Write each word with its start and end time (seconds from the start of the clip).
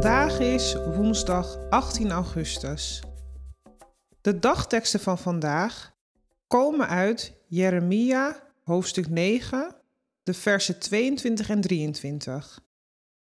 Vandaag 0.00 0.38
is 0.38 0.74
woensdag 0.74 1.68
18 1.70 2.10
augustus. 2.10 3.02
De 4.20 4.38
dagteksten 4.38 5.00
van 5.00 5.18
vandaag 5.18 5.96
komen 6.46 6.88
uit 6.88 7.34
Jeremia, 7.46 8.42
hoofdstuk 8.64 9.08
9, 9.08 9.76
de 10.22 10.34
versen 10.34 10.78
22 10.78 11.48
en 11.48 11.60
23. 11.60 12.64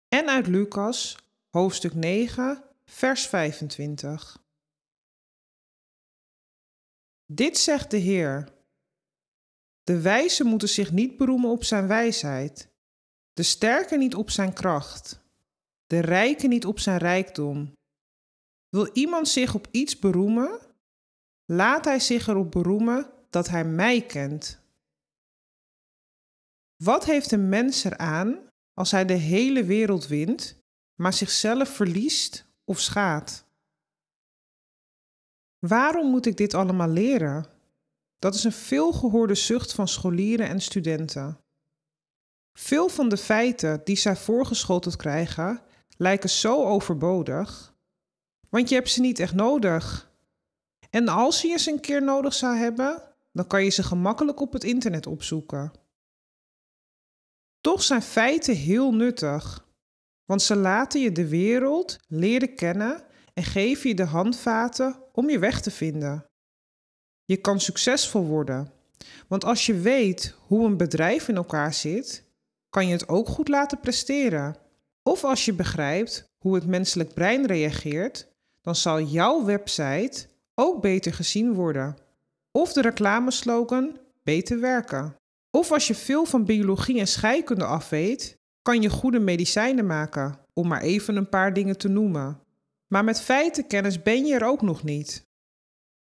En 0.07 0.29
uit 0.29 0.47
Lucas, 0.47 1.17
hoofdstuk 1.49 1.93
9, 1.93 2.63
vers 2.85 3.27
25. 3.27 4.43
Dit 7.25 7.57
zegt 7.57 7.91
de 7.91 7.97
Heer. 7.97 8.53
De 9.83 10.01
wijze 10.01 10.43
moeten 10.43 10.69
zich 10.69 10.91
niet 10.91 11.17
beroemen 11.17 11.49
op 11.49 11.63
zijn 11.63 11.87
wijsheid, 11.87 12.69
de 13.33 13.43
sterke 13.43 13.97
niet 13.97 14.15
op 14.15 14.29
zijn 14.29 14.53
kracht 14.53 15.20
de 15.91 15.99
rijke 15.99 16.47
niet 16.47 16.65
op 16.65 16.79
zijn 16.79 16.97
rijkdom. 16.97 17.73
Wil 18.69 18.89
iemand 18.93 19.27
zich 19.27 19.55
op 19.55 19.67
iets 19.71 19.99
beroemen? 19.99 20.59
Laat 21.45 21.85
hij 21.85 21.99
zich 21.99 22.27
erop 22.27 22.51
beroemen 22.51 23.11
dat 23.29 23.49
hij 23.49 23.65
mij 23.65 24.05
kent. 24.05 24.59
Wat 26.83 27.05
heeft 27.05 27.31
een 27.31 27.49
mens 27.49 27.83
eraan 27.83 28.39
als 28.73 28.91
hij 28.91 29.05
de 29.05 29.13
hele 29.13 29.63
wereld 29.63 30.07
wint, 30.07 30.57
maar 31.01 31.13
zichzelf 31.13 31.69
verliest 31.69 32.45
of 32.63 32.79
schaadt? 32.79 33.45
Waarom 35.59 36.09
moet 36.09 36.25
ik 36.25 36.37
dit 36.37 36.53
allemaal 36.53 36.89
leren? 36.89 37.45
Dat 38.19 38.33
is 38.35 38.43
een 38.43 38.51
veelgehoorde 38.51 39.35
zucht 39.35 39.73
van 39.73 39.87
scholieren 39.87 40.47
en 40.47 40.61
studenten. 40.61 41.39
Veel 42.59 42.89
van 42.89 43.09
de 43.09 43.17
feiten 43.17 43.81
die 43.83 43.95
zij 43.95 44.15
voorgeschoteld 44.15 44.95
krijgen, 44.95 45.69
lijken 46.01 46.29
zo 46.29 46.65
overbodig, 46.65 47.75
want 48.49 48.69
je 48.69 48.75
hebt 48.75 48.89
ze 48.89 49.01
niet 49.01 49.19
echt 49.19 49.33
nodig. 49.33 50.11
En 50.89 51.07
als 51.07 51.41
je 51.41 51.57
ze 51.57 51.71
een 51.71 51.79
keer 51.79 52.03
nodig 52.03 52.33
zou 52.33 52.55
hebben, 52.55 53.03
dan 53.31 53.47
kan 53.47 53.63
je 53.63 53.69
ze 53.69 53.83
gemakkelijk 53.83 54.39
op 54.39 54.53
het 54.53 54.63
internet 54.63 55.07
opzoeken. 55.07 55.71
Toch 57.59 57.83
zijn 57.83 58.01
feiten 58.01 58.55
heel 58.55 58.93
nuttig, 58.93 59.67
want 60.25 60.41
ze 60.41 60.55
laten 60.55 61.01
je 61.01 61.11
de 61.11 61.27
wereld 61.27 61.97
leren 62.07 62.55
kennen 62.55 63.03
en 63.33 63.43
geven 63.43 63.89
je 63.89 63.95
de 63.95 64.03
handvaten 64.03 65.03
om 65.11 65.29
je 65.29 65.39
weg 65.39 65.61
te 65.61 65.71
vinden. 65.71 66.25
Je 67.25 67.37
kan 67.37 67.59
succesvol 67.59 68.25
worden, 68.25 68.71
want 69.27 69.43
als 69.43 69.65
je 69.65 69.79
weet 69.79 70.35
hoe 70.47 70.65
een 70.65 70.77
bedrijf 70.77 71.27
in 71.27 71.35
elkaar 71.35 71.73
zit, 71.73 72.23
kan 72.69 72.87
je 72.87 72.93
het 72.93 73.07
ook 73.07 73.27
goed 73.27 73.47
laten 73.47 73.79
presteren. 73.79 74.69
Of 75.03 75.23
als 75.23 75.45
je 75.45 75.53
begrijpt 75.53 76.29
hoe 76.37 76.55
het 76.55 76.65
menselijk 76.65 77.13
brein 77.13 77.45
reageert, 77.45 78.27
dan 78.61 78.75
zal 78.75 79.01
jouw 79.01 79.45
website 79.45 80.27
ook 80.55 80.81
beter 80.81 81.13
gezien 81.13 81.53
worden. 81.53 81.97
Of 82.51 82.73
de 82.73 82.81
reclameslogan 82.81 83.97
beter 84.23 84.59
werken. 84.59 85.15
Of 85.51 85.71
als 85.71 85.87
je 85.87 85.95
veel 85.95 86.25
van 86.25 86.45
biologie 86.45 86.99
en 86.99 87.07
scheikunde 87.07 87.65
afweet, 87.65 88.37
kan 88.61 88.81
je 88.81 88.89
goede 88.89 89.19
medicijnen 89.19 89.85
maken, 89.85 90.39
om 90.53 90.67
maar 90.67 90.81
even 90.81 91.15
een 91.15 91.29
paar 91.29 91.53
dingen 91.53 91.77
te 91.77 91.87
noemen. 91.87 92.39
Maar 92.87 93.03
met 93.03 93.21
feitenkennis 93.21 94.01
ben 94.01 94.25
je 94.25 94.35
er 94.35 94.45
ook 94.45 94.61
nog 94.61 94.83
niet. 94.83 95.29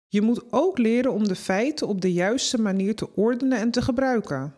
Je 0.09 0.21
moet 0.21 0.53
ook 0.53 0.79
leren 0.79 1.13
om 1.13 1.29
de 1.29 1.35
feiten 1.35 1.89
op 1.89 2.01
de 2.01 2.13
juiste 2.13 2.61
manier 2.61 2.95
te 2.97 3.15
ordenen 3.15 3.59
en 3.59 3.71
te 3.71 3.83
gebruiken. 3.83 4.55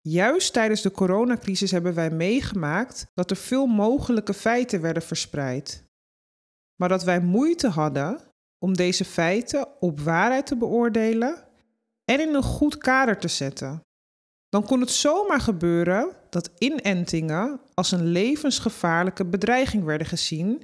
Juist 0.00 0.52
tijdens 0.52 0.82
de 0.82 0.90
coronacrisis 0.90 1.70
hebben 1.70 1.94
wij 1.94 2.10
meegemaakt 2.10 3.06
dat 3.14 3.30
er 3.30 3.36
veel 3.36 3.66
mogelijke 3.66 4.34
feiten 4.34 4.80
werden 4.80 5.02
verspreid. 5.02 5.84
Maar 6.76 6.88
dat 6.88 7.04
wij 7.04 7.20
moeite 7.20 7.68
hadden 7.68 8.20
om 8.58 8.76
deze 8.76 9.04
feiten 9.04 9.68
op 9.80 10.00
waarheid 10.00 10.46
te 10.46 10.56
beoordelen 10.56 11.48
en 12.04 12.20
in 12.20 12.34
een 12.34 12.42
goed 12.42 12.78
kader 12.78 13.18
te 13.18 13.28
zetten. 13.28 13.80
Dan 14.48 14.64
kon 14.64 14.80
het 14.80 14.90
zomaar 14.90 15.40
gebeuren 15.40 16.16
dat 16.30 16.50
inentingen 16.58 17.60
als 17.74 17.92
een 17.92 18.06
levensgevaarlijke 18.06 19.24
bedreiging 19.24 19.84
werden 19.84 20.06
gezien, 20.06 20.62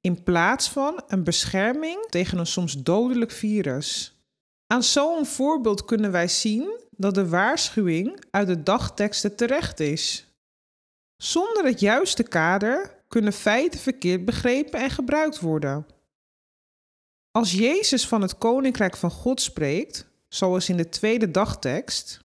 in 0.00 0.22
plaats 0.22 0.70
van 0.70 1.02
een 1.06 1.24
bescherming 1.24 2.06
tegen 2.08 2.38
een 2.38 2.46
soms 2.46 2.82
dodelijk 2.82 3.30
virus. 3.30 4.20
Aan 4.66 4.82
zo'n 4.82 5.26
voorbeeld 5.26 5.84
kunnen 5.84 6.12
wij 6.12 6.28
zien 6.28 6.80
dat 6.96 7.14
de 7.14 7.28
waarschuwing 7.28 8.24
uit 8.30 8.46
de 8.46 8.62
dagteksten 8.62 9.36
terecht 9.36 9.80
is. 9.80 10.26
Zonder 11.16 11.64
het 11.64 11.80
juiste 11.80 12.22
kader 12.22 12.94
kunnen 13.08 13.32
feiten 13.32 13.80
verkeerd 13.80 14.24
begrepen 14.24 14.80
en 14.80 14.90
gebruikt 14.90 15.40
worden. 15.40 15.86
Als 17.30 17.52
Jezus 17.52 18.08
van 18.08 18.22
het 18.22 18.38
Koninkrijk 18.38 18.96
van 18.96 19.10
God 19.10 19.40
spreekt, 19.40 20.06
zoals 20.28 20.68
in 20.68 20.76
de 20.76 20.88
tweede 20.88 21.30
dagtekst, 21.30 22.20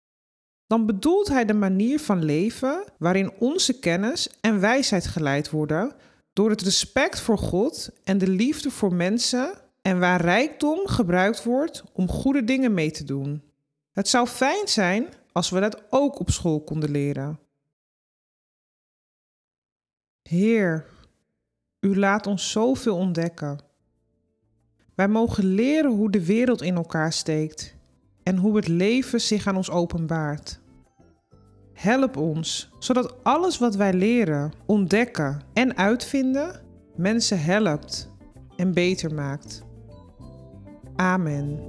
dan 0.67 0.87
bedoelt 0.87 1.29
hij 1.29 1.45
de 1.45 1.55
manier 1.55 2.01
van 2.01 2.25
leven 2.25 2.85
waarin 2.99 3.33
onze 3.39 3.79
kennis 3.79 4.29
en 4.41 4.61
wijsheid 4.61 5.07
geleid 5.07 5.51
worden 5.51 5.95
door 6.33 6.51
het 6.51 6.63
respect 6.63 7.21
voor 7.21 7.39
God 7.39 7.91
en 8.05 8.19
de 8.19 8.29
liefde 8.29 8.71
voor 8.71 8.95
mensen 8.95 9.53
en 9.83 9.99
waar 9.99 10.21
rijkdom 10.21 10.87
gebruikt 10.87 11.45
wordt 11.45 11.83
om 11.93 12.09
goede 12.09 12.45
dingen 12.45 12.75
mee 12.75 12.91
te 12.91 13.05
doen. 13.05 13.50
Het 14.01 14.09
zou 14.09 14.27
fijn 14.27 14.69
zijn 14.69 15.07
als 15.33 15.51
we 15.51 15.61
dat 15.61 15.83
ook 15.91 16.19
op 16.21 16.31
school 16.31 16.61
konden 16.61 16.91
leren. 16.91 17.39
Heer, 20.23 20.87
u 21.81 21.99
laat 21.99 22.27
ons 22.27 22.51
zoveel 22.51 22.97
ontdekken. 22.97 23.59
Wij 24.95 25.09
mogen 25.09 25.45
leren 25.45 25.91
hoe 25.91 26.11
de 26.11 26.25
wereld 26.25 26.63
in 26.63 26.77
elkaar 26.77 27.13
steekt 27.13 27.75
en 28.23 28.37
hoe 28.37 28.57
het 28.57 28.69
leven 28.69 29.21
zich 29.21 29.47
aan 29.47 29.57
ons 29.57 29.71
openbaart. 29.71 30.61
Help 31.73 32.17
ons, 32.17 32.71
zodat 32.79 33.25
alles 33.25 33.59
wat 33.59 33.75
wij 33.75 33.93
leren, 33.93 34.53
ontdekken 34.67 35.43
en 35.53 35.77
uitvinden, 35.77 36.63
mensen 36.97 37.43
helpt 37.43 38.11
en 38.57 38.75
beter 38.75 39.15
maakt. 39.15 39.63
Amen. 40.97 41.69